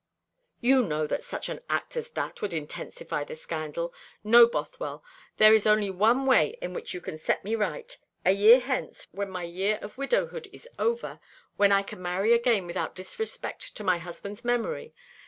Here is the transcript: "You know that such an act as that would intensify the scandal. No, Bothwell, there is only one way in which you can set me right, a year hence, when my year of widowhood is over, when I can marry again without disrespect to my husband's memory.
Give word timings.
"You 0.61 0.81
know 0.81 1.05
that 1.05 1.23
such 1.23 1.47
an 1.47 1.59
act 1.69 1.95
as 1.95 2.09
that 2.17 2.41
would 2.41 2.55
intensify 2.55 3.23
the 3.23 3.35
scandal. 3.35 3.93
No, 4.23 4.47
Bothwell, 4.47 5.03
there 5.37 5.53
is 5.53 5.67
only 5.67 5.91
one 5.91 6.25
way 6.25 6.57
in 6.59 6.73
which 6.73 6.95
you 6.95 7.01
can 7.01 7.19
set 7.19 7.43
me 7.45 7.53
right, 7.53 7.95
a 8.25 8.31
year 8.31 8.59
hence, 8.61 9.05
when 9.11 9.29
my 9.29 9.43
year 9.43 9.77
of 9.83 9.99
widowhood 9.99 10.47
is 10.51 10.67
over, 10.79 11.19
when 11.57 11.71
I 11.71 11.83
can 11.83 12.01
marry 12.01 12.33
again 12.33 12.65
without 12.65 12.95
disrespect 12.95 13.75
to 13.75 13.83
my 13.83 13.99
husband's 13.99 14.43
memory. 14.43 14.95